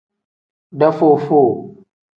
Dafuu-fuu. 0.79 1.49